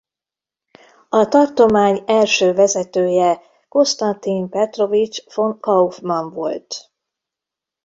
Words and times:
A 1.09 1.25
tartomány 1.27 2.03
első 2.05 2.53
vezetője 2.53 3.41
Konstantin 3.67 4.49
Petrovics 4.49 5.33
Von 5.33 5.59
Kaufman 5.59 6.33
volt. 6.33 6.91